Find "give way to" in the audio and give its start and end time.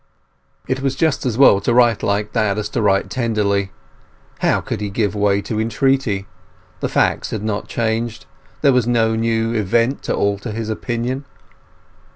4.89-5.61